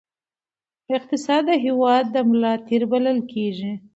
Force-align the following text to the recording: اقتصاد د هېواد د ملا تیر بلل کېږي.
اقتصاد 0.97 1.41
د 1.49 1.51
هېواد 1.65 2.05
د 2.13 2.15
ملا 2.29 2.53
تیر 2.67 2.83
بلل 2.91 3.19
کېږي. 3.31 3.71